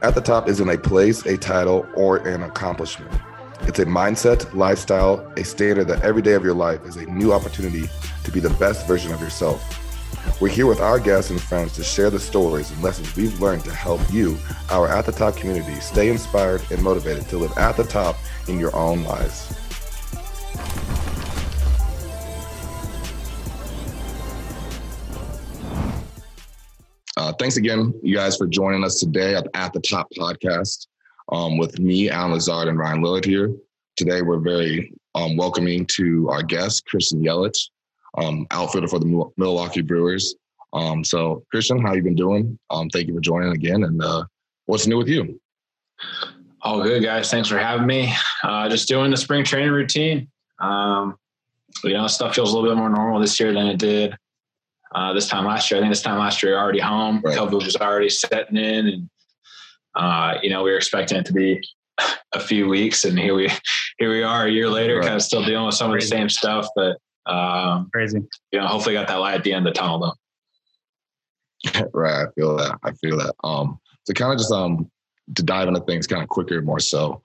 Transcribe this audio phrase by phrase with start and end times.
[0.00, 3.10] At the top isn't a place, a title, or an accomplishment.
[3.62, 7.32] It's a mindset, lifestyle, a standard that every day of your life is a new
[7.32, 7.90] opportunity
[8.22, 9.60] to be the best version of yourself.
[10.40, 13.64] We're here with our guests and friends to share the stories and lessons we've learned
[13.64, 14.38] to help you,
[14.70, 18.14] our At the Top community, stay inspired and motivated to live at the top
[18.46, 19.52] in your own lives.
[27.38, 30.88] Thanks again, you guys, for joining us today at, at the Top podcast
[31.30, 33.54] um, with me, Allen Lazard, and Ryan Lillard here.
[33.96, 37.70] Today, we're very um, welcoming to our guest, Christian Yelich,
[38.16, 40.34] um, outfielder for the Milwaukee Brewers.
[40.72, 42.58] Um, so, Christian, how you been doing?
[42.70, 43.84] Um, thank you for joining again.
[43.84, 44.24] And uh,
[44.66, 45.40] what's new with you?
[46.62, 47.30] All good, guys.
[47.30, 48.12] Thanks for having me.
[48.42, 50.28] Uh, just doing the spring training routine.
[50.58, 51.16] Um,
[51.84, 54.16] you know, stuff feels a little bit more normal this year than it did
[54.94, 55.78] uh, this time last year.
[55.78, 57.20] I think this time last year, already home.
[57.24, 57.36] Right.
[57.36, 59.10] COVID was already setting in, and
[59.94, 61.60] uh, you know we were expecting it to be
[62.32, 63.50] a few weeks, and here we
[63.98, 65.04] here we are a year later, right.
[65.04, 66.06] kind of still dealing with some Crazy.
[66.06, 66.68] of the same stuff.
[66.74, 68.22] But um, Crazy,
[68.52, 70.14] you know, hopefully got that light at the end of the tunnel though.
[71.92, 72.78] right, I feel that.
[72.82, 73.34] I feel that.
[73.44, 74.90] Um, so kind of just um
[75.34, 77.22] to dive into things kind of quicker, more so.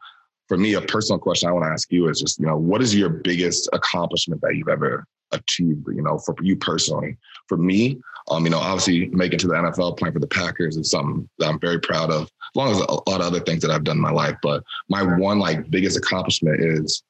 [0.50, 2.82] For me, a personal question I want to ask you is just, you know, what
[2.82, 7.18] is your biggest accomplishment that you've ever achieved, you know, for you personally.
[7.48, 8.00] For me,
[8.30, 11.50] um, you know, obviously making to the NFL, playing for the Packers is something that
[11.50, 13.98] I'm very proud of, as long as a lot of other things that I've done
[13.98, 14.36] in my life.
[14.42, 17.04] But my one like biggest accomplishment is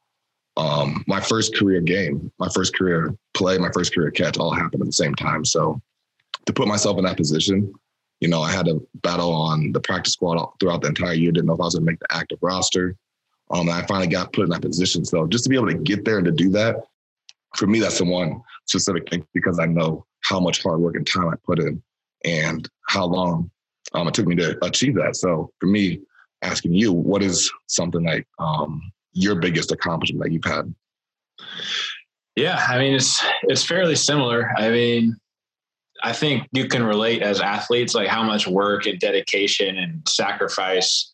[0.57, 4.81] um, my first career game, my first career play, my first career catch all happened
[4.81, 5.45] at the same time.
[5.45, 5.81] So
[6.45, 7.73] to put myself in that position,
[8.19, 11.31] you know, I had to battle on the practice squad throughout the entire year.
[11.31, 12.95] Didn't know if I was going to make the active roster.
[13.51, 15.05] Um, and I finally got put in that position.
[15.05, 16.77] So just to be able to get there and to do that
[17.55, 21.05] for me, that's the one specific thing because I know how much hard work and
[21.05, 21.81] time I put in
[22.25, 23.51] and how long
[23.93, 25.15] um, it took me to achieve that.
[25.15, 26.01] So for me,
[26.41, 28.81] asking you, what is something like um,
[29.13, 30.73] your biggest accomplishment that you've had?
[32.35, 34.51] Yeah, I mean it's it's fairly similar.
[34.57, 35.15] I mean,
[36.03, 41.13] I think you can relate as athletes, like how much work and dedication and sacrifice,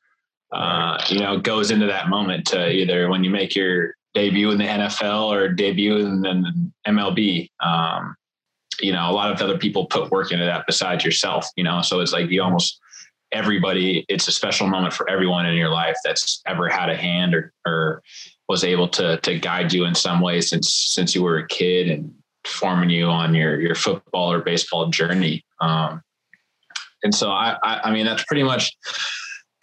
[0.54, 4.58] uh, you know, goes into that moment to either when you make your debut in
[4.58, 7.50] the NFL or debut in the MLB.
[7.64, 8.16] Um,
[8.82, 11.82] you know, a lot of other people put work into that besides yourself, you know,
[11.82, 12.80] so it's like you almost
[13.32, 17.36] everybody, it's a special moment for everyone in your life that's ever had a hand
[17.36, 18.02] or, or
[18.48, 21.90] was able to, to guide you in some way since, since you were a kid
[21.90, 22.12] and
[22.46, 25.46] forming you on your, your football or baseball journey.
[25.62, 26.02] Um,
[27.04, 28.76] and so I, I, I mean, that's pretty much,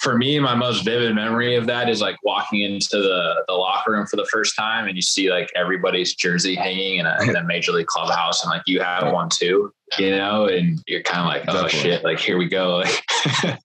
[0.06, 3.90] for me, my most vivid memory of that is like walking into the, the locker
[3.90, 7.34] room for the first time and you see like everybody's jersey hanging in a, in
[7.34, 11.22] a major league clubhouse and like you have one too, you know, and you're kind
[11.22, 11.90] of like, oh definitely.
[11.90, 12.76] shit, like here we go.
[12.76, 13.02] Like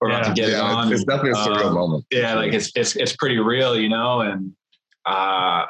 [0.00, 0.20] we're yeah.
[0.20, 0.92] about to get yeah, it on.
[0.92, 2.04] It's, definitely a surreal um, moment.
[2.12, 2.34] Yeah.
[2.34, 4.20] Like it's, it's, it's pretty real, you know?
[4.20, 4.52] And,
[5.06, 5.66] uh,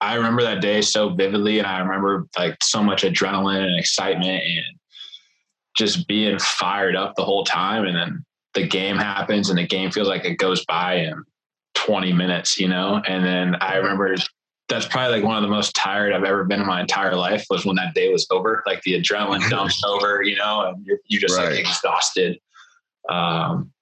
[0.00, 4.44] I remember that day so vividly and I remember like so much adrenaline and excitement
[4.44, 4.78] and
[5.76, 7.84] just being fired up the whole time.
[7.84, 8.25] And then
[8.56, 11.22] the game happens and the game feels like it goes by in
[11.74, 13.00] 20 minutes, you know?
[13.06, 14.16] And then I remember
[14.68, 17.46] that's probably like one of the most tired I've ever been in my entire life
[17.50, 18.64] was when that day was over.
[18.66, 21.50] Like the adrenaline dumps over, you know, and you're, you just right.
[21.50, 22.40] like exhausted.
[23.08, 23.72] Um,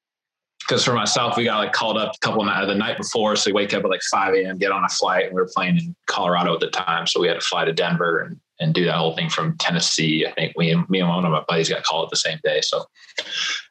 [0.61, 3.37] because for myself, we got like called up a couple of nights the night before.
[3.37, 5.51] So we wake up at like 5 a.m., get on a flight, and we were
[5.55, 7.07] playing in Colorado at the time.
[7.07, 10.27] So we had to fly to Denver and, and do that whole thing from Tennessee.
[10.27, 12.63] I think we, me and one of my buddies got called the same day.
[12.63, 12.87] So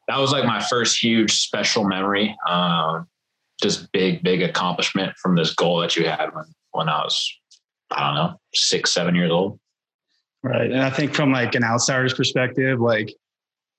[0.08, 2.36] that was like my first huge special memory.
[2.48, 3.08] Um,
[3.62, 7.32] just big, big accomplishment from this goal that you had when, when I was,
[7.92, 9.60] I don't know, six, seven years old.
[10.44, 10.70] Right.
[10.70, 13.14] And I think from like an outsider's perspective, like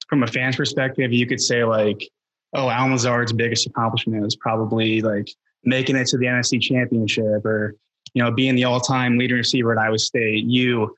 [0.08, 2.08] from a fan's perspective, you could say like,
[2.54, 5.28] oh, Al Lazard's biggest accomplishment is probably like
[5.64, 7.74] making it to the NFC championship or,
[8.14, 10.44] you know, being the all-time leading receiver at Iowa State.
[10.44, 10.94] You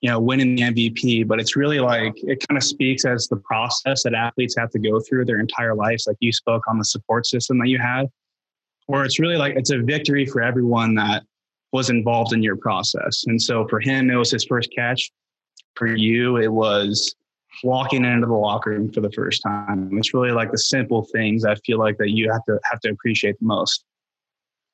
[0.00, 3.36] you know, winning the MVP, but it's really like it kind of speaks as the
[3.36, 6.06] process that athletes have to go through their entire lives.
[6.06, 8.06] Like you spoke on the support system that you had,
[8.88, 11.24] or it's really like it's a victory for everyone that
[11.72, 13.24] was involved in your process.
[13.26, 15.10] And so for him, it was his first catch.
[15.74, 17.14] For you, it was
[17.62, 19.90] walking into the locker room for the first time.
[19.92, 22.90] It's really like the simple things I feel like that you have to have to
[22.90, 23.84] appreciate the most.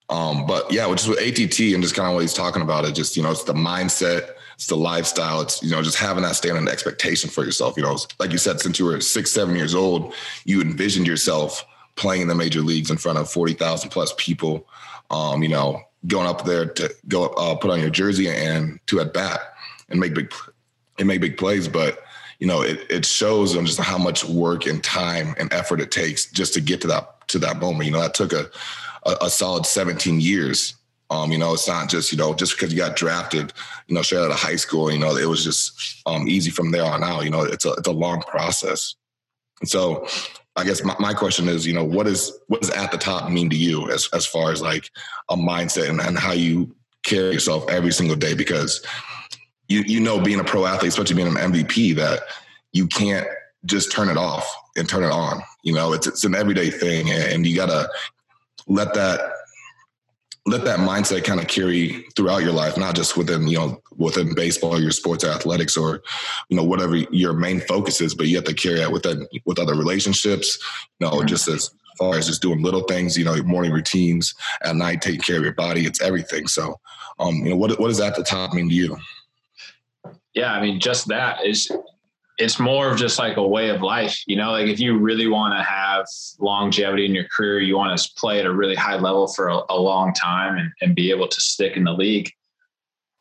[0.08, 2.84] Um, but yeah, which is with ATT and just kind of what he's talking about
[2.84, 6.22] it, just, you know, it's the mindset, it's the lifestyle, it's, you know, just having
[6.24, 7.76] that standard expectation for yourself.
[7.76, 10.14] You know, like you said, since you were six, seven years old,
[10.44, 11.64] you envisioned yourself
[11.96, 14.66] playing in the major leagues in front of 40,000 plus people,
[15.10, 19.00] um, you know, going up there to go uh, put on your jersey and to
[19.00, 19.40] at bat
[19.88, 20.32] and make big
[20.98, 21.68] and make big plays.
[21.68, 22.02] But
[22.38, 25.92] you know, it, it shows them just how much work and time and effort it
[25.92, 27.86] takes just to get to that to that moment.
[27.86, 28.50] You know, that took a
[29.04, 30.74] a, a solid 17 years.
[31.10, 33.52] Um, you know, it's not just, you know, just because you got drafted,
[33.86, 36.70] you know, straight out of high school, you know, it was just um, easy from
[36.70, 37.24] there on out.
[37.24, 38.94] You know, it's a it's a long process.
[39.60, 40.06] And so
[40.56, 43.30] I guess my, my question is, you know, what is what does at the top
[43.30, 44.90] mean to you as as far as like
[45.28, 48.34] a mindset and, and how you carry yourself every single day?
[48.34, 48.84] Because
[49.68, 52.20] you you know being a pro athlete, especially being an MVP, that
[52.72, 53.26] you can't
[53.64, 55.42] just turn it off and turn it on.
[55.62, 57.88] You know, it's it's an everyday thing, and you gotta
[58.66, 59.32] let that
[60.44, 64.34] let that mindset kind of carry throughout your life, not just within you know within
[64.34, 66.02] baseball, your sports, or athletics, or
[66.48, 68.14] you know whatever your main focus is.
[68.14, 70.58] But you have to carry that within with other relationships.
[70.98, 73.16] You know, just as far as just doing little things.
[73.16, 75.86] You know, morning routines at night, taking care of your body.
[75.86, 76.48] It's everything.
[76.48, 76.80] So,
[77.18, 78.96] um, you know, what what does at the top mean to you?
[80.34, 81.70] Yeah, I mean, just that is
[82.38, 85.26] it's more of just like a way of life, you know, like if you really
[85.26, 86.06] want to have
[86.40, 89.60] longevity in your career, you want to play at a really high level for a,
[89.68, 92.30] a long time and, and be able to stick in the league.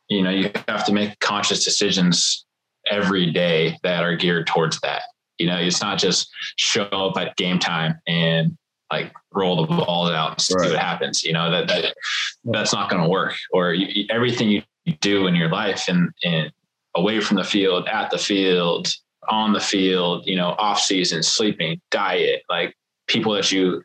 [0.10, 2.46] You know, you have to make conscious decisions
[2.90, 5.04] every day that are geared towards that.
[5.38, 8.58] You know, it's not just show up at game time and
[8.92, 10.70] like roll the balls out and see right.
[10.70, 11.24] what happens.
[11.24, 11.96] You know that that
[12.44, 13.36] that's not going to work.
[13.54, 14.64] Or you, everything you
[15.00, 16.52] do in your life and and
[16.96, 18.88] away from the field, at the field,
[19.30, 22.76] on the field, you know, off season, sleeping, diet, like
[23.08, 23.82] people that you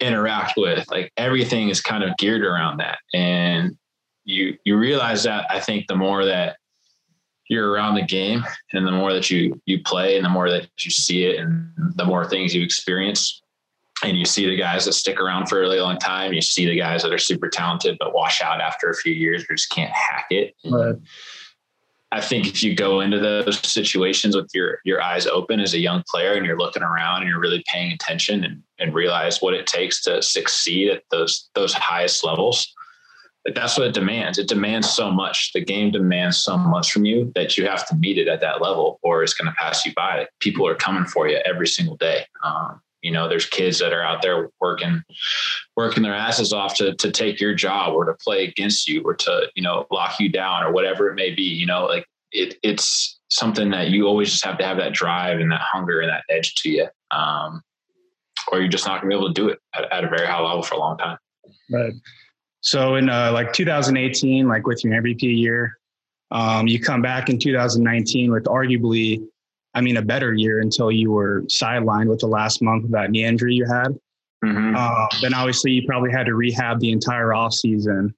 [0.00, 2.98] interact with, like everything is kind of geared around that.
[3.12, 3.76] And
[4.24, 6.56] you you realize that I think the more that
[7.48, 8.42] you're around the game
[8.72, 11.68] and the more that you you play and the more that you see it and
[11.96, 13.42] the more things you experience
[14.02, 16.66] and you see the guys that stick around for a really long time you see
[16.66, 19.70] the guys that are super talented but wash out after a few years or just
[19.70, 20.96] can't hack it right.
[22.12, 25.78] I think if you go into those situations with your your eyes open as a
[25.78, 29.54] young player and you're looking around and you're really paying attention and, and realize what
[29.54, 32.72] it takes to succeed at those those highest levels,
[33.54, 34.38] that's what it demands.
[34.38, 35.52] It demands so much.
[35.52, 38.62] The game demands so much from you that you have to meet it at that
[38.62, 40.26] level, or it's going to pass you by.
[40.40, 42.26] People are coming for you every single day.
[42.42, 45.02] Um, you know, there's kids that are out there working,
[45.76, 49.14] working their asses off to to take your job or to play against you or
[49.14, 51.42] to you know lock you down or whatever it may be.
[51.42, 55.38] You know, like it, it's something that you always just have to have that drive
[55.38, 57.62] and that hunger and that edge to you, um,
[58.50, 60.26] or you're just not going to be able to do it at, at, a very
[60.26, 61.18] high level for a long time.
[61.70, 61.92] Right.
[62.62, 65.78] So in uh, like 2018, like with your MVP year,
[66.30, 69.22] um, you come back in 2019 with arguably
[69.74, 73.10] I mean, a better year until you were sidelined with the last month of that
[73.10, 73.98] knee injury you had.
[74.44, 74.74] Mm-hmm.
[74.76, 78.14] Uh, then obviously you probably had to rehab the entire off season.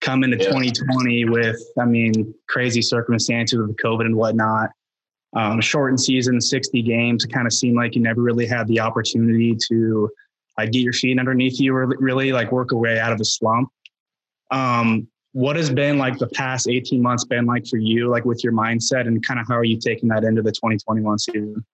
[0.00, 0.46] Come into yeah.
[0.46, 4.70] 2020 with, I mean, crazy circumstances with COVID and whatnot.
[5.34, 7.24] Um, shortened season, 60 games.
[7.24, 10.10] It kind of seemed like you never really had the opportunity to
[10.58, 13.70] like get your feet underneath you or really like work away out of a slump.
[14.50, 18.44] Um, what has been like the past 18 months been like for you like with
[18.44, 21.64] your mindset and kind of how are you taking that into the 2021 season?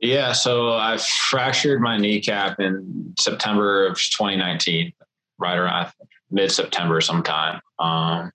[0.00, 0.98] Yeah so i
[1.30, 4.92] fractured my kneecap in september of 2019
[5.38, 5.92] right around
[6.30, 7.60] mid-september sometime.
[7.78, 8.30] Um,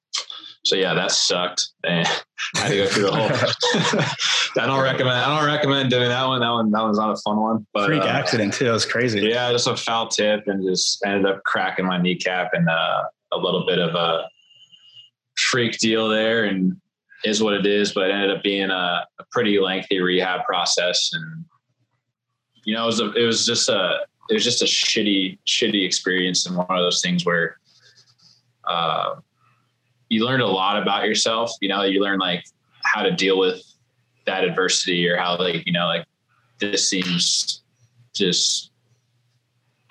[0.65, 1.69] so yeah that sucked.
[1.83, 2.07] And
[2.55, 6.25] i had to go through the whole i don't recommend i don't recommend doing that
[6.25, 6.41] one.
[6.41, 8.67] That one that was not a fun one but freak uh, accident too.
[8.67, 9.21] It was crazy.
[9.21, 13.37] yeah just a foul tip and just ended up cracking my kneecap and uh a
[13.37, 14.27] little bit of a
[15.37, 16.79] freak deal there and
[17.23, 21.11] is what it is, but it ended up being a, a pretty lengthy rehab process.
[21.13, 21.45] And,
[22.63, 25.85] you know, it was, a, it was just a, it was just a shitty, shitty
[25.85, 26.45] experience.
[26.45, 27.57] And one of those things where,
[28.65, 29.15] uh,
[30.09, 32.43] you learned a lot about yourself, you know, you learn like
[32.83, 33.61] how to deal with
[34.25, 36.05] that adversity or how like, you know, like
[36.59, 37.63] this seems
[38.13, 38.68] just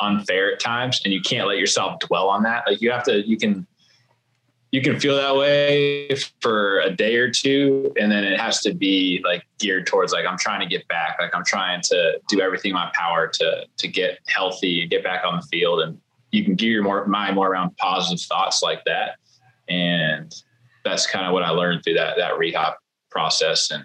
[0.00, 2.64] unfair at times and you can't let yourself dwell on that.
[2.66, 3.66] Like you have to you can
[4.70, 8.74] you can feel that way for a day or two and then it has to
[8.74, 11.16] be like geared towards like i'm trying to get back.
[11.20, 15.02] Like i'm trying to do everything in my power to to get healthy and get
[15.02, 16.00] back on the field and
[16.30, 19.16] you can gear your more mind more around positive thoughts like that.
[19.68, 20.34] And
[20.84, 22.74] that's kind of what i learned through that that rehab
[23.10, 23.70] process.
[23.70, 23.84] And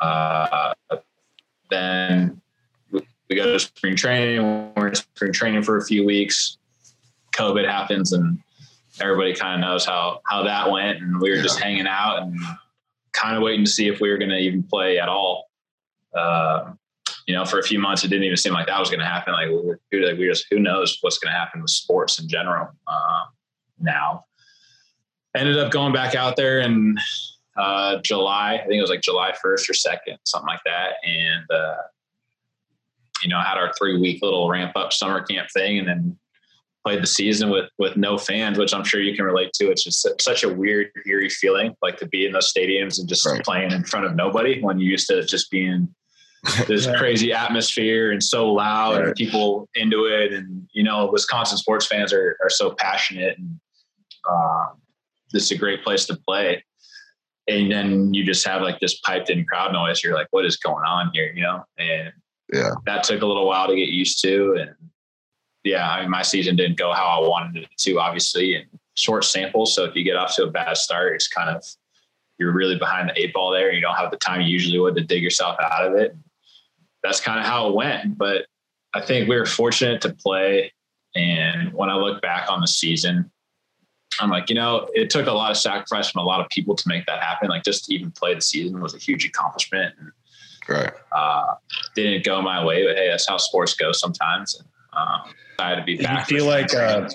[0.00, 0.74] uh,
[1.70, 2.40] then
[3.28, 4.72] we go to spring training.
[4.90, 6.58] We're in spring training for a few weeks.
[7.36, 8.38] COVID happens, and
[9.00, 11.00] everybody kind of knows how how that went.
[11.00, 11.42] And we were yeah.
[11.42, 12.36] just hanging out and
[13.12, 15.48] kind of waiting to see if we were going to even play at all.
[16.14, 16.72] Uh,
[17.26, 19.06] you know, for a few months, it didn't even seem like that was going to
[19.06, 19.32] happen.
[19.32, 19.48] Like,
[19.92, 23.24] we, like we just who knows what's going to happen with sports in general uh,
[23.78, 24.24] now.
[25.36, 26.96] Ended up going back out there in
[27.56, 28.54] uh, July.
[28.54, 30.94] I think it was like July 1st or 2nd, something like that.
[31.04, 31.76] And, uh,
[33.22, 36.18] you know, had our three week little ramp up summer camp thing and then
[36.84, 39.70] played the season with, with no fans, which I'm sure you can relate to.
[39.70, 43.26] It's just such a weird, eerie feeling like to be in those stadiums and just
[43.26, 43.42] right.
[43.44, 45.94] playing in front of nobody when you used to just being
[46.66, 46.96] this yeah.
[46.96, 49.06] crazy atmosphere and so loud right.
[49.06, 50.32] and people into it.
[50.32, 53.60] And, you know, Wisconsin sports fans are, are so passionate and,
[54.28, 54.80] um,
[55.32, 56.64] this is a great place to play.
[57.46, 60.02] And then you just have like this piped in crowd noise.
[60.02, 61.32] You're like, what is going on here?
[61.34, 61.64] You know?
[61.78, 62.12] And
[62.52, 64.56] yeah, that took a little while to get used to.
[64.60, 64.74] And
[65.64, 69.24] yeah, I mean, my season didn't go how I wanted it to, obviously, and short
[69.24, 69.74] samples.
[69.74, 71.64] So if you get off to a bad start, it's kind of,
[72.38, 73.68] you're really behind the eight ball there.
[73.68, 76.16] and You don't have the time you usually would to dig yourself out of it.
[77.02, 78.16] That's kind of how it went.
[78.16, 78.46] But
[78.94, 80.72] I think we were fortunate to play.
[81.14, 83.30] And when I look back on the season,
[84.20, 86.74] I'm like, you know, it took a lot of sacrifice from a lot of people
[86.74, 87.48] to make that happen.
[87.48, 89.94] Like just to even play the season was a huge accomplishment.
[89.98, 90.10] And,
[90.70, 90.92] right.
[91.12, 91.54] Uh,
[91.94, 94.58] didn't go my way, but hey, that's how sports go sometimes.
[94.58, 96.30] And um, I had to be did back.
[96.30, 97.08] You feel like, uh,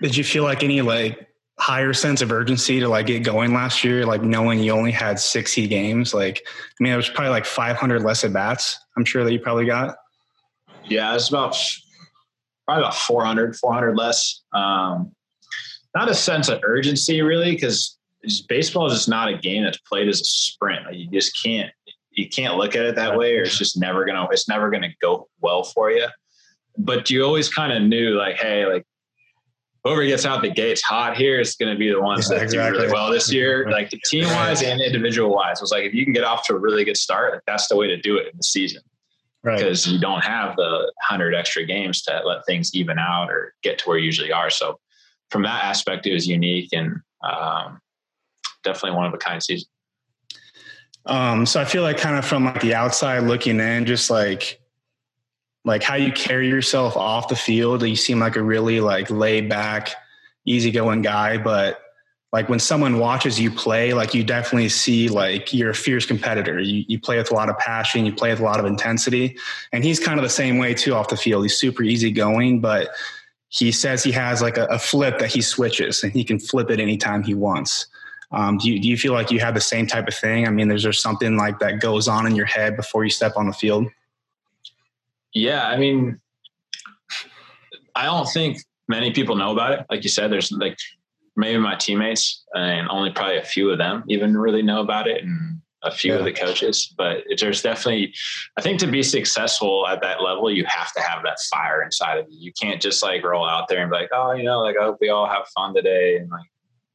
[0.00, 1.28] did you feel like any like
[1.58, 4.06] higher sense of urgency to like get going last year?
[4.06, 8.02] Like knowing you only had 60 games, like, I mean, it was probably like 500
[8.02, 8.78] less at bats.
[8.96, 9.96] I'm sure that you probably got.
[10.84, 11.56] Yeah, it's about
[12.66, 14.42] probably about 400, 400 less.
[14.52, 15.12] Um,
[15.94, 17.98] not a sense of urgency really because
[18.48, 20.86] baseball is just not a game that's played as a sprint.
[20.86, 21.70] Like you just can't
[22.10, 24.92] you can't look at it that way, or it's just never gonna it's never gonna
[25.00, 26.06] go well for you.
[26.78, 28.84] But you always kind of knew like, hey, like
[29.84, 32.44] whoever gets out the gates hot here is going to be the ones yeah, that
[32.44, 32.72] exactly.
[32.72, 33.68] do really well this year.
[33.70, 36.58] Like team wise and individual wise, was like if you can get off to a
[36.58, 38.82] really good start, like that's the way to do it in the season.
[39.42, 39.56] Right.
[39.56, 43.78] Because you don't have the hundred extra games to let things even out or get
[43.78, 44.50] to where you usually are.
[44.50, 44.78] So
[45.30, 47.80] from that aspect, it was unique and um,
[48.64, 49.68] definitely one of a kind season.
[51.06, 54.60] Um, so I feel like kind of from like the outside looking in, just like
[55.64, 59.48] like how you carry yourself off the field, you seem like a really like laid
[59.48, 59.90] back,
[60.46, 61.36] easygoing guy.
[61.36, 61.80] But
[62.32, 66.60] like when someone watches you play, like you definitely see like you're a fierce competitor.
[66.60, 69.36] You you play with a lot of passion, you play with a lot of intensity.
[69.72, 71.44] And he's kind of the same way too off the field.
[71.44, 72.90] He's super easygoing, but
[73.48, 76.70] he says he has like a, a, flip that he switches and he can flip
[76.70, 77.88] it anytime he wants.
[78.32, 80.46] Um, do, you, do you feel like you have the same type of thing?
[80.46, 83.32] I mean, is there something like that goes on in your head before you step
[83.36, 83.86] on the field?
[85.34, 86.20] Yeah, I mean,
[87.94, 88.58] I don't think
[88.88, 89.86] many people know about it.
[89.90, 90.76] Like you said, there's like
[91.36, 95.24] maybe my teammates and only probably a few of them even really know about it.
[95.24, 96.18] And a few yeah.
[96.18, 98.12] of the coaches, but there's definitely,
[98.56, 102.18] I think to be successful at that level, you have to have that fire inside
[102.18, 102.38] of you.
[102.38, 104.84] You can't just like roll out there and be like, oh, you know, like I
[104.84, 106.50] hope we all have fun today and like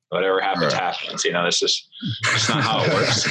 [0.09, 0.81] whatever happens right.
[0.81, 1.23] happens.
[1.23, 1.89] You know, it's just
[2.33, 3.27] it's not how it works.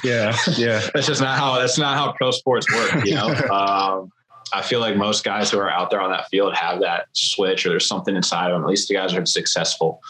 [0.04, 0.86] yeah, yeah.
[0.94, 3.04] That's just not how that's not how pro sports work.
[3.04, 4.10] You know, um,
[4.52, 7.66] I feel like most guys who are out there on that field have that switch,
[7.66, 8.62] or there's something inside of them.
[8.62, 10.00] At least the guys who are successful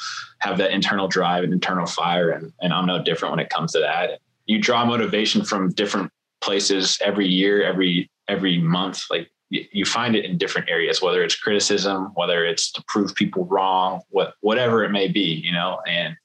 [0.40, 3.72] have that internal drive and internal fire, and and I'm no different when it comes
[3.72, 6.10] to that you draw motivation from different
[6.40, 9.02] places every year, every every month.
[9.10, 13.46] Like you find it in different areas, whether it's criticism, whether it's to prove people
[13.46, 15.80] wrong, what whatever it may be, you know.
[15.86, 16.16] And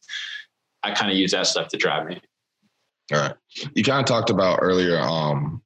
[0.83, 2.21] I kind of use that stuff to drive me.
[3.13, 3.33] All right.
[3.75, 5.61] You kind of talked about earlier um,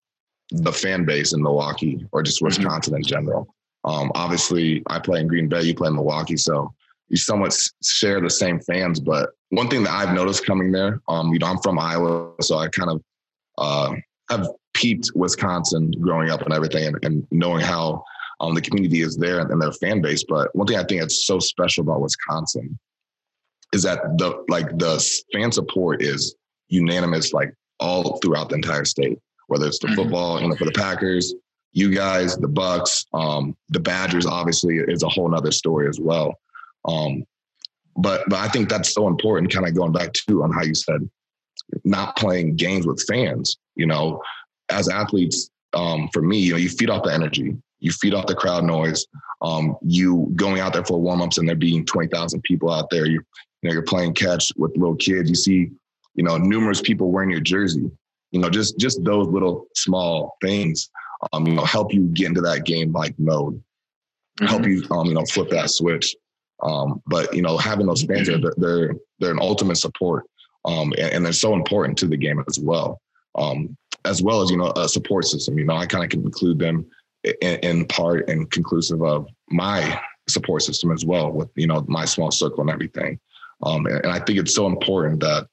[0.52, 2.46] the fan base in Milwaukee or just mm-hmm.
[2.46, 2.98] Wisconsin mm-hmm.
[2.98, 3.48] in general.
[3.84, 6.74] Um, obviously, I play in Green Bay, you play in Milwaukee, so
[7.10, 9.00] you somewhat share the same fans.
[9.00, 12.58] But one thing that I've noticed coming there, um, you know, I'm from Iowa, so
[12.58, 13.02] I kind of
[13.58, 13.94] uh,
[14.30, 14.48] have
[14.78, 18.04] peeped Wisconsin growing up and everything, and, and knowing how
[18.40, 20.24] um, the community is there and their fan base.
[20.24, 22.78] But one thing I think that's so special about Wisconsin
[23.74, 25.04] is that the like the
[25.34, 26.36] fan support is
[26.70, 29.20] unanimous, like all throughout the entire state.
[29.48, 29.96] Whether it's the mm-hmm.
[29.96, 31.34] football, you know, for the Packers,
[31.72, 36.36] you guys, the Bucks, um, the Badgers, obviously, is a whole nother story as well.
[36.86, 37.24] Um,
[37.96, 39.54] but but I think that's so important.
[39.54, 41.10] Kind of going back to on how you said
[41.84, 43.58] not playing games with fans.
[43.76, 44.22] You know,
[44.78, 48.28] as athletes, um, for me, you know, you feed off the energy, you feed off
[48.28, 49.06] the crowd noise.
[49.42, 53.06] Um, you going out there for warmups and there being twenty thousand people out there.
[53.06, 53.22] You
[53.62, 55.30] you know you're playing catch with little kids.
[55.30, 55.70] You see,
[56.16, 57.92] you know, numerous people wearing your jersey.
[58.32, 60.90] You know, just just those little small things,
[61.34, 63.62] um, you know, help you get into that game like mode.
[64.40, 64.46] Mm-hmm.
[64.46, 66.16] Help you, um, you know, flip that switch.
[66.64, 70.26] Um, but you know, having those fans there, they're they're an ultimate support,
[70.66, 73.00] um, and, and, they're so important to the game as well.
[73.36, 75.58] Um, as well as you know, a support system.
[75.58, 76.86] You know, I kind of can include them
[77.24, 80.00] in, in, part and conclusive of my
[80.30, 83.20] support system as well, with you know my small circle and everything.
[83.64, 85.48] Um, and, I think it's so important that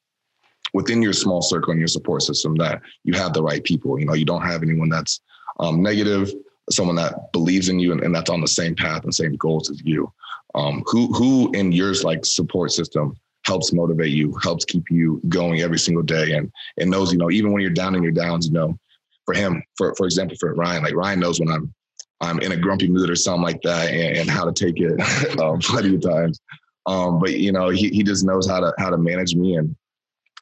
[0.73, 3.99] within your small circle and your support system that you have the right people.
[3.99, 5.21] You know, you don't have anyone that's
[5.61, 6.33] um, negative,
[6.71, 9.71] someone that believes in you and, and, that's on the same path and same goals
[9.71, 10.13] as you.
[10.55, 13.17] Um, who who in yours like support system
[13.47, 17.31] helps motivate you, helps keep you going every single day, and and knows you know
[17.31, 18.79] even when you're down in your downs, you know,
[19.25, 21.73] for him, for for example, for Ryan, like Ryan knows when I'm
[22.21, 25.39] I'm in a grumpy mood or something like that, and, and how to take it
[25.41, 26.41] um, plenty of times.
[26.87, 29.75] Um, but you know, he, he just knows how to how to manage me and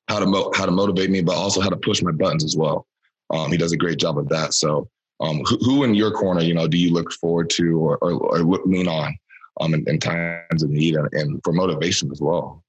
[0.09, 2.57] how to mo- how to motivate me, but also how to push my buttons as
[2.57, 2.87] well.
[3.31, 4.53] Um, he does a great job of that.
[4.55, 4.89] So,
[5.21, 8.13] um, who, who, in your corner, you know, do you look forward to or, or,
[8.13, 9.17] or lean on
[9.61, 12.62] um, in, in, times of need and, and for motivation as well?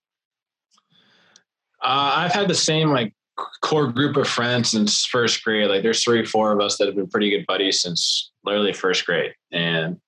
[1.84, 3.14] Uh, I've had the same like
[3.62, 5.70] core group of friends since first grade.
[5.70, 9.06] Like there's three, four of us that have been pretty good buddies since literally first
[9.06, 10.00] grade, and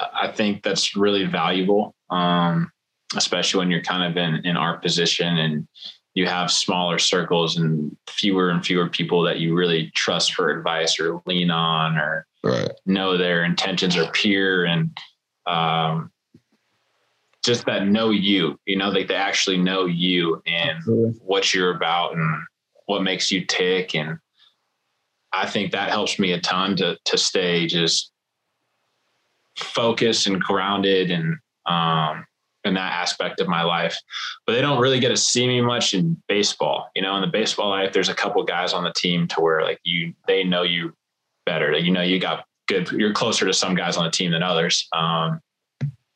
[0.00, 2.70] I think that's really valuable, um,
[3.16, 5.66] especially when you're kind of in in our position and
[6.14, 11.00] you have smaller circles and fewer and fewer people that you really trust for advice
[11.00, 12.70] or lean on or right.
[12.84, 14.96] know their intentions are pure and
[15.46, 16.10] um,
[17.44, 21.20] just that know you, you know, like they actually know you and Absolutely.
[21.24, 22.42] what you're about and
[22.86, 23.94] what makes you tick.
[23.94, 24.18] And
[25.32, 28.12] I think that helps me a ton to to stay just
[29.58, 32.24] focused and grounded and um,
[32.64, 33.98] in that aspect of my life.
[34.46, 36.90] But they don't really get to see me much in baseball.
[36.94, 39.62] You know, in the baseball life, there's a couple guys on the team to where
[39.62, 40.94] like you they know you
[41.44, 41.76] better.
[41.76, 42.90] You know, you got good.
[42.90, 44.86] You're closer to some guys on the team than others.
[44.92, 45.40] Um,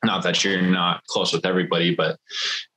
[0.06, 2.18] not that you're not close with everybody, but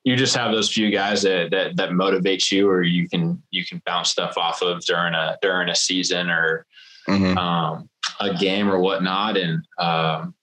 [0.03, 3.65] you just have those few guys that that that motivate you, or you can you
[3.65, 6.65] can bounce stuff off of during a during a season or
[7.07, 7.37] mm-hmm.
[7.37, 9.37] um, a game or whatnot.
[9.37, 10.33] And um,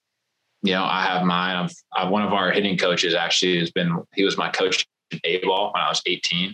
[0.63, 1.55] you know, I have mine.
[1.55, 5.19] I've, I've, one of our hitting coaches actually has been, he was my coach in
[5.23, 6.53] A ball when I was 18.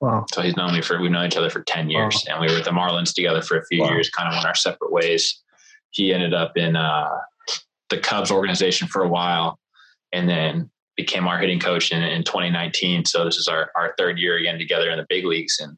[0.00, 0.26] Wow.
[0.32, 2.34] So he's known me for, we've known each other for 10 years wow.
[2.34, 3.90] and we were with the Marlins together for a few wow.
[3.90, 5.42] years, kind of went our separate ways.
[5.90, 7.18] He ended up in uh,
[7.90, 9.58] the Cubs organization for a while
[10.12, 13.04] and then became our hitting coach in, in 2019.
[13.04, 15.58] So this is our, our third year again together in the big leagues.
[15.60, 15.76] And,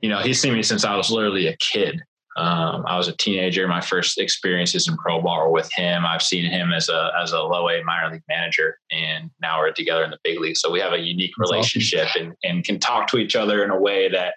[0.00, 2.02] you know, he's seen me since I was literally a kid.
[2.36, 3.66] Um, I was a teenager.
[3.66, 6.06] My first experiences in pro ball were with him.
[6.06, 9.72] I've seen him as a as a low A minor league manager, and now we're
[9.72, 10.56] together in the big league.
[10.56, 12.22] So we have a unique That's relationship awesome.
[12.22, 14.34] and and can talk to each other in a way that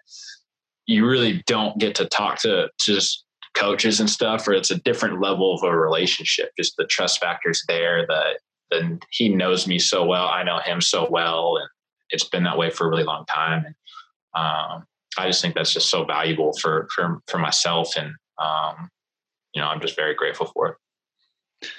[0.88, 4.48] you really don't get to talk to just coaches and stuff.
[4.48, 6.50] Or it's a different level of a relationship.
[6.58, 8.08] Just the trust factors there.
[8.08, 8.38] That
[8.74, 10.28] then he knows me so well.
[10.28, 11.68] I know him so well, and
[12.10, 13.66] it's been that way for a really long time.
[13.66, 13.76] And
[14.36, 14.86] um,
[15.18, 18.90] I just think that's just so valuable for for for myself, and um,
[19.54, 21.70] you know, I'm just very grateful for it.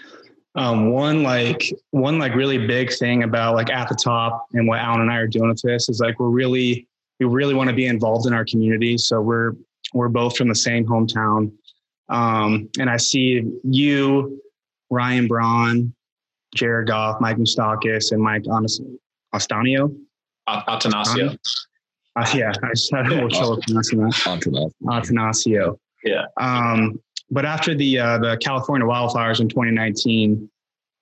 [0.56, 4.78] Um, one like one like really big thing about like at the top and what
[4.78, 6.86] Allen and I are doing with this is like we're really
[7.18, 8.96] we really want to be involved in our community.
[8.96, 9.54] So we're
[9.92, 11.52] we're both from the same hometown,
[12.08, 14.40] um, and I see you,
[14.90, 15.94] Ryan Braun,
[16.54, 18.44] Jared Goff, Mike Moustakas, and Mike
[19.34, 19.96] Astanio.
[20.48, 21.38] Attanasio.
[22.16, 24.72] Uh, yeah, I just had a little trouble pronouncing that.
[24.84, 25.76] Attanasio.
[26.04, 26.26] Yeah.
[26.36, 30.48] Um, but after the uh, the California wildfires in 2019,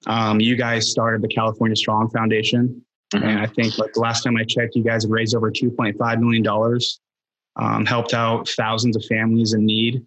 [0.06, 3.24] um, you guys started the California Strong Foundation, mm-hmm.
[3.24, 6.20] and I think like the last time I checked, you guys have raised over 2.5
[6.20, 7.00] million dollars,
[7.56, 10.02] um, helped out thousands of families in need.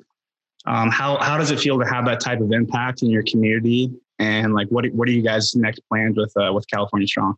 [0.66, 3.92] Um, how how does it feel to have that type of impact in your community?
[4.20, 7.36] And like, what what are you guys' next plans with uh, with California Strong?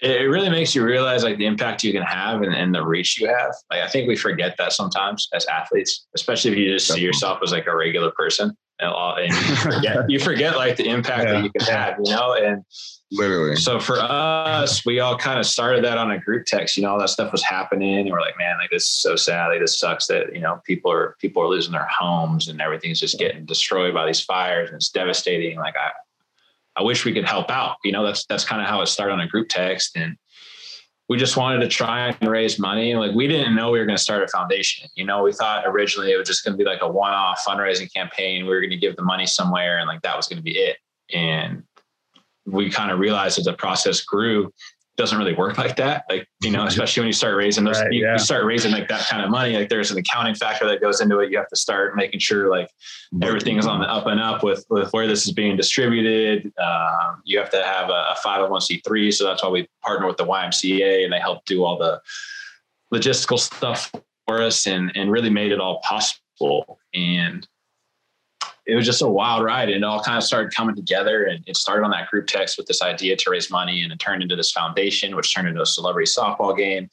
[0.00, 3.20] it really makes you realize like the impact you can have and, and, the reach
[3.20, 3.52] you have.
[3.70, 7.40] Like I think we forget that sometimes as athletes, especially if you just see yourself
[7.42, 11.32] as like a regular person and, and you, forget, you forget like the impact yeah.
[11.32, 12.34] that you can have, you know.
[12.34, 12.62] And
[13.10, 16.76] literally, so for us, we all kind of started that on a group text.
[16.76, 19.16] You know, all that stuff was happening, and we're like, man, like this is so
[19.16, 19.48] sad.
[19.48, 23.00] Like this sucks that you know people are people are losing their homes and everything's
[23.00, 25.58] just getting destroyed by these fires, and it's devastating.
[25.58, 25.90] Like I
[26.78, 27.76] I wish we could help out.
[27.84, 30.16] You know, that's that's kind of how it started on a group text, and
[31.08, 32.94] we just wanted to try and raise money.
[32.94, 34.88] Like we didn't know we were going to start a foundation.
[34.94, 37.92] You know, we thought originally it was just going to be like a one-off fundraising
[37.92, 38.44] campaign.
[38.44, 40.58] We were going to give the money somewhere, and like that was going to be
[40.58, 40.76] it.
[41.12, 41.64] And
[42.50, 44.52] we kind of realized as the process grew
[44.98, 46.04] doesn't really work like that.
[46.10, 48.14] Like, you know, especially when you start raising those, right, you, yeah.
[48.14, 51.00] you, start raising like that kind of money, like there's an accounting factor that goes
[51.00, 51.30] into it.
[51.30, 52.68] You have to start making sure like
[53.22, 56.52] everything is on the up and up with, with where this is being distributed.
[56.58, 59.14] Um, you have to have a, a 501c3.
[59.14, 62.00] So that's why we partner with the YMCA and they help do all the
[62.92, 63.92] logistical stuff
[64.26, 66.80] for us and, and really made it all possible.
[66.92, 67.46] And
[68.68, 69.70] it was just a wild ride.
[69.70, 71.24] And it all kind of started coming together.
[71.24, 73.98] And it started on that group text with this idea to raise money, and it
[73.98, 76.90] turned into this foundation, which turned into a celebrity softball game,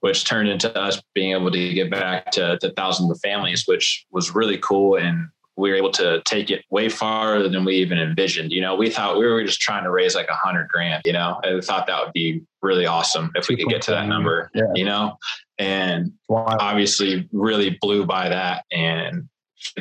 [0.00, 4.06] which turned into us being able to give back to, to thousands of families, which
[4.10, 4.96] was really cool.
[4.96, 8.50] And we were able to take it way farther than we even envisioned.
[8.50, 11.12] You know, we thought we were just trying to raise like a hundred grand, you
[11.12, 14.08] know, and we thought that would be really awesome if we could get to that
[14.08, 14.62] number, yeah.
[14.74, 15.18] you know,
[15.58, 16.56] and wow.
[16.58, 19.28] obviously really blew by that and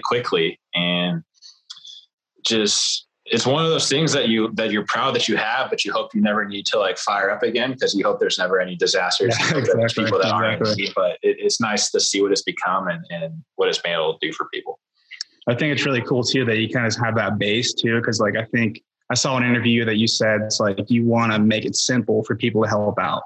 [0.03, 1.23] quickly and
[2.45, 5.85] just it's one of those things that you that you're proud that you have, but
[5.85, 8.59] you hope you never need to like fire up again because you hope there's never
[8.59, 9.35] any disasters.
[9.39, 10.59] Yeah, exactly, people that aren't
[10.95, 14.17] but it, it's nice to see what it's become and, and what it's been able
[14.17, 14.79] to do for people.
[15.47, 18.19] I think it's really cool too that you kind of have that base too, because
[18.19, 21.39] like I think I saw an interview that you said it's like you want to
[21.39, 23.23] make it simple for people to help out.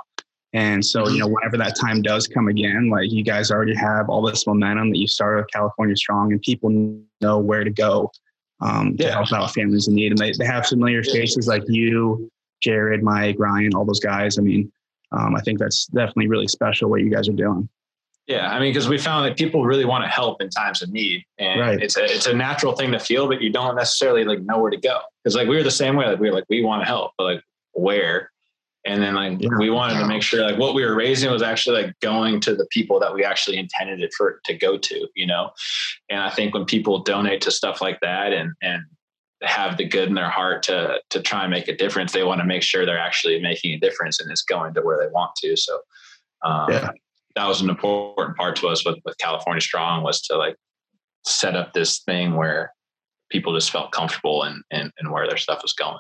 [0.56, 4.08] And so, you know, whenever that time does come again, like you guys already have
[4.08, 6.70] all this momentum that you started with California Strong, and people
[7.20, 8.10] know where to go
[8.62, 9.08] um, yeah.
[9.08, 10.14] to help out families in need.
[10.14, 12.32] And they, they have familiar faces like you,
[12.64, 14.40] Jared, Mike, Ryan, all those guys.
[14.40, 14.72] I mean,
[15.12, 17.68] um, I think that's definitely really special what you guys are doing.
[18.26, 20.90] Yeah, I mean, because we found that people really want to help in times of
[20.90, 21.84] need, and right.
[21.84, 24.72] it's a it's a natural thing to feel, but you don't necessarily like know where
[24.72, 25.02] to go.
[25.22, 27.12] Because like we were the same way, like we were like we want to help,
[27.18, 27.42] but like
[27.74, 28.32] where?
[28.86, 29.50] And then like yeah.
[29.58, 32.56] we wanted to make sure like what we were raising was actually like going to
[32.56, 35.52] the people that we actually intended it for to go to, you know.
[36.10, 38.84] And I think when people donate to stuff like that and and
[39.42, 42.42] have the good in their heart to to try and make a difference, they want
[42.42, 45.36] to make sure they're actually making a difference and it's going to where they want
[45.38, 45.58] to.
[45.58, 45.80] So
[46.44, 46.90] um, yeah
[47.36, 50.56] that was an important part to us with, with California Strong was to like
[51.26, 52.72] set up this thing where
[53.30, 56.00] people just felt comfortable and and and where their stuff was going.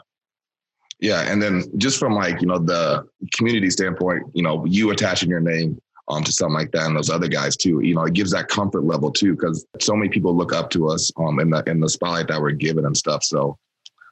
[0.99, 5.29] Yeah, and then just from like you know the community standpoint, you know, you attaching
[5.29, 8.13] your name um, to something like that, and those other guys too, you know, it
[8.13, 11.49] gives that comfort level too, because so many people look up to us um, in
[11.49, 13.23] the in the spotlight that we're given and stuff.
[13.23, 13.58] So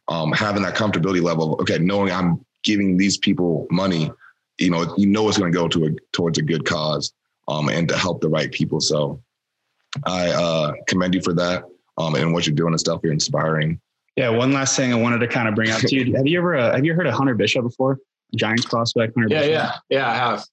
[0.10, 4.12] um, having that comfortability level, okay, knowing I'm giving these people money
[4.58, 7.14] you know, you know it's going to go to a, towards a good cause
[7.48, 8.80] um, and to help the right people.
[8.80, 9.22] So
[10.06, 11.64] I uh, commend you for that
[11.98, 13.02] um, and what you're doing and stuff.
[13.04, 13.80] You're inspiring.
[14.16, 14.30] Yeah.
[14.30, 16.16] One last thing I wanted to kind of bring up to you.
[16.16, 18.00] Have you ever uh, have you heard of Hunter Bishop before?
[18.36, 19.14] Giants prospect.
[19.16, 19.54] Hunter yeah, Bishop?
[19.90, 20.10] yeah, yeah.
[20.10, 20.46] I have.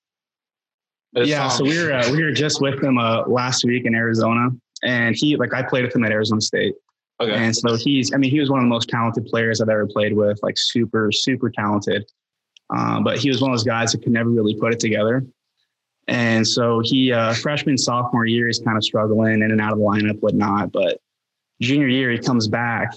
[1.14, 1.48] It's yeah.
[1.48, 4.50] So we were uh, we were just with him uh, last week in Arizona,
[4.82, 6.74] and he like I played with him at Arizona State.
[7.20, 7.34] Okay.
[7.34, 9.86] And so he's, I mean, he was one of the most talented players I've ever
[9.86, 12.10] played with, like super, super talented.
[12.74, 15.26] Um, but he was one of those guys that could never really put it together.
[16.08, 19.78] And so he, uh, freshman, sophomore year, he's kind of struggling in and out of
[19.78, 20.72] the lineup, whatnot.
[20.72, 20.98] But
[21.60, 22.94] junior year, he comes back.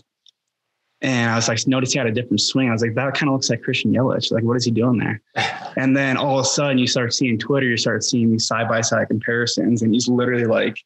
[1.04, 2.70] And I was like, notice he had a different swing.
[2.70, 4.32] I was like, that kind of looks like Christian Yelich.
[4.32, 5.22] Like, what is he doing there?
[5.78, 8.70] and then all of a sudden, you start seeing Twitter, you start seeing these side
[8.70, 10.78] by side comparisons, and he's literally like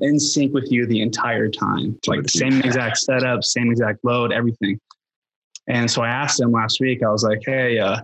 [0.00, 1.98] in sync with you the entire time.
[2.06, 4.80] Like the same exact setup, same exact load, everything.
[5.68, 8.00] And so I asked him last week, I was like, hey, uh,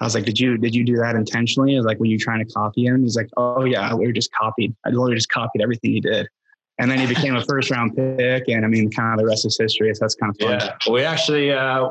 [0.00, 1.74] I was like, did you did you do that intentionally?
[1.74, 3.02] I was like, were you trying to copy him?
[3.02, 4.74] He's like, oh yeah, we were just copied.
[4.84, 6.28] I literally just copied everything he did.
[6.78, 9.46] And then he became a first round pick, and I mean, kind of the rest
[9.46, 9.94] is history.
[9.94, 10.60] So that's kind of fun.
[10.60, 11.88] Yeah, we actually uh,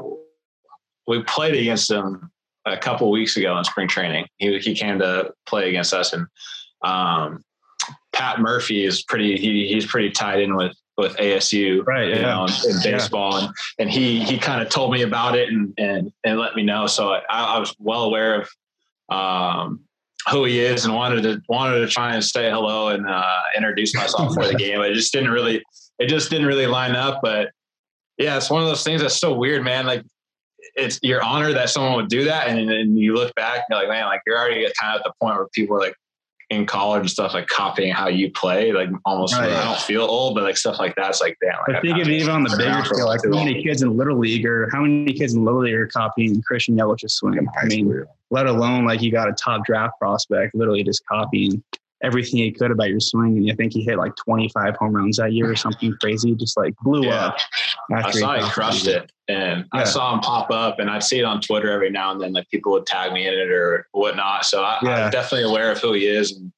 [1.08, 2.32] we played against him
[2.66, 4.28] a couple weeks ago in spring training.
[4.38, 6.28] He he came to play against us, and
[6.84, 7.44] um,
[8.14, 9.38] Pat Murphy is pretty.
[9.38, 12.08] He he's pretty tied in with with ASU, right?
[12.08, 12.22] You yeah.
[12.22, 13.46] know, in, baseball, yeah.
[13.46, 16.64] and and he he kind of told me about it and and and let me
[16.64, 16.88] know.
[16.88, 18.50] So I, I was well aware of
[19.10, 19.82] um,
[20.30, 23.94] who he is and wanted to wanted to try and say hello and uh, introduce
[23.96, 24.82] myself for the game.
[24.82, 25.64] It just didn't really
[26.00, 27.20] it just didn't really line up.
[27.22, 27.52] But
[28.18, 29.86] yeah, it's one of those things that's so weird, man.
[29.86, 30.04] Like
[30.76, 33.80] it's your honor that someone would do that, and then you look back, and you're
[33.80, 35.96] like, man, like you're already kind of at the point where people are like,
[36.50, 39.52] in college and stuff like copying how you play, like almost right.
[39.52, 41.58] I don't feel old, but like stuff like that's like damn.
[41.68, 44.18] Like, I think of even on the bigger scale, like how many kids in little
[44.18, 47.48] league or how many kids in little league are copying Christian Yelich's swing?
[47.62, 51.64] I mean, let alone like you got a top draft prospect literally just copying
[52.04, 53.38] everything he could about your swing.
[53.38, 56.58] And I think he hit like 25 home runs that year or something crazy, just
[56.58, 57.28] like blew yeah.
[57.28, 57.38] up.
[57.94, 59.12] I saw he crushed it.
[59.28, 59.82] And yeah.
[59.82, 62.34] I saw him pop up and I'd see it on Twitter every now and then,
[62.34, 64.46] like people would tag me in it or whatnot.
[64.46, 66.52] So I, am definitely aware of who he is and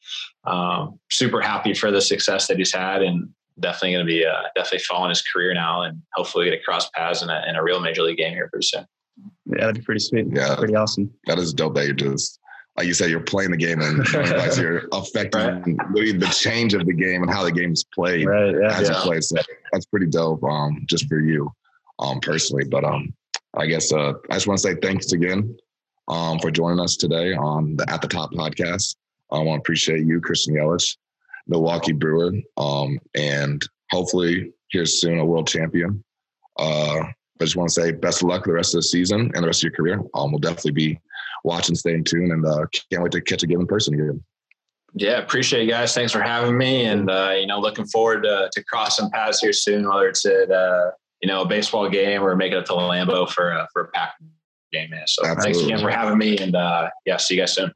[0.43, 4.43] um, super happy for the success that he's had and definitely going to be uh,
[4.56, 7.63] definitely following his career now and hopefully get a cross paths in a, in a
[7.63, 8.86] real major league game here pretty soon.
[9.45, 10.28] Yeah, that'd be pretty sweet.
[10.32, 11.12] Yeah, pretty awesome.
[11.26, 12.39] That is dope that you're just
[12.77, 14.05] like you said, you're playing the game and
[14.57, 16.19] you're affecting right.
[16.19, 18.95] the change of the game and how the game's played right, yeah, as yeah.
[18.95, 19.21] you play.
[19.21, 19.37] So
[19.73, 21.51] that's pretty dope, um, just for you,
[21.97, 22.65] um, personally.
[22.65, 23.13] But um,
[23.55, 25.57] I guess uh, I just want to say thanks again
[26.07, 28.95] um, for joining us today on the At the Top podcast.
[29.31, 30.97] I want to appreciate you, Christian Yelich,
[31.47, 36.03] Milwaukee Brewer, um, and hopefully here soon, a world champion.
[36.59, 39.43] Uh, I just want to say best of luck the rest of the season and
[39.43, 39.99] the rest of your career.
[40.13, 40.99] Um, we'll definitely be
[41.43, 44.23] watching, staying tuned, and uh, can't wait to catch a given person again.
[44.93, 45.93] Yeah, appreciate you guys.
[45.93, 49.54] Thanks for having me, and uh, you know, looking forward to, to crossing paths here
[49.54, 53.30] soon, whether it's at uh, you know a baseball game or making it to Lambeau
[53.30, 54.13] for uh, for a pack
[54.71, 54.89] game.
[54.89, 55.04] Man.
[55.08, 55.43] So Absolutely.
[55.43, 57.71] thanks again for having me, and uh, yeah, see you guys soon.